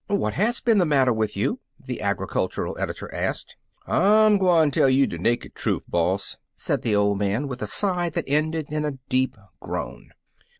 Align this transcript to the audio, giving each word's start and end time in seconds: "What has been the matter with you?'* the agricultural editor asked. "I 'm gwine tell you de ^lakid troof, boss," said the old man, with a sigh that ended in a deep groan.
"What 0.07 0.33
has 0.33 0.59
been 0.59 0.79
the 0.79 0.85
matter 0.87 1.13
with 1.13 1.37
you?'* 1.37 1.59
the 1.79 2.01
agricultural 2.01 2.75
editor 2.79 3.13
asked. 3.13 3.55
"I 3.85 4.25
'm 4.25 4.39
gwine 4.39 4.71
tell 4.71 4.89
you 4.89 5.05
de 5.05 5.19
^lakid 5.19 5.53
troof, 5.53 5.83
boss," 5.87 6.37
said 6.55 6.81
the 6.81 6.95
old 6.95 7.19
man, 7.19 7.47
with 7.47 7.61
a 7.61 7.67
sigh 7.67 8.09
that 8.09 8.23
ended 8.25 8.71
in 8.71 8.83
a 8.83 8.97
deep 9.09 9.37
groan. 9.59 10.09